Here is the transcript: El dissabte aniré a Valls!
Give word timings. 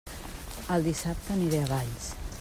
El 0.77 0.87
dissabte 0.87 1.35
aniré 1.35 1.61
a 1.67 1.71
Valls! 1.73 2.09